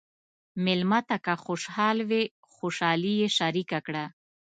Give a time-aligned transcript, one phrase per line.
[0.65, 2.23] مېلمه ته که خوشحال وي،
[2.55, 4.05] خوشالي یې شریکه کړه.